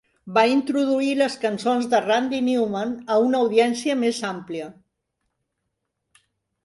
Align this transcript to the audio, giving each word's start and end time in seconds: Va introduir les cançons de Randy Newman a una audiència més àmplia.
Va 0.35 0.43
introduir 0.51 1.11
les 1.17 1.35
cançons 1.43 1.85
de 1.91 1.99
Randy 2.07 2.39
Newman 2.47 2.95
a 3.17 3.21
una 3.27 3.43
audiència 3.45 4.01
més 4.05 4.23
àmplia. 4.33 4.75